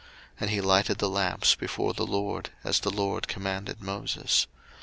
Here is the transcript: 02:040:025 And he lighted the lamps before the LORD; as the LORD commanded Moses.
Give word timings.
02:040:025 0.01 0.09
And 0.41 0.49
he 0.49 0.61
lighted 0.61 0.97
the 0.97 1.09
lamps 1.11 1.53
before 1.53 1.93
the 1.93 2.07
LORD; 2.07 2.49
as 2.63 2.79
the 2.79 2.89
LORD 2.89 3.27
commanded 3.27 3.83
Moses. 3.83 4.47